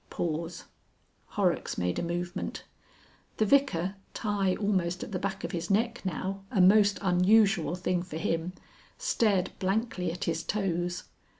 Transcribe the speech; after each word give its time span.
Pause. 0.09 0.63
Horrocks 1.27 1.77
made 1.77 1.99
a 1.99 2.01
movement. 2.01 2.63
The 3.37 3.45
Vicar, 3.45 3.97
tie 4.15 4.55
almost 4.55 5.03
at 5.03 5.11
the 5.11 5.19
back 5.19 5.43
of 5.43 5.51
his 5.51 5.69
neck 5.69 6.01
now, 6.03 6.41
a 6.49 6.59
most 6.59 6.97
unusual 7.03 7.75
thing 7.75 8.01
for 8.01 8.17
him, 8.17 8.53
stared 8.97 9.51
blankly 9.59 10.11
at 10.11 10.23
his 10.23 10.41
toes. 10.41 11.03